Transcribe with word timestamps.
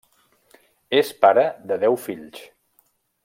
És 0.99 1.11
pare 1.25 1.45
de 1.73 1.79
deu 1.83 1.99
fills. 2.09 2.41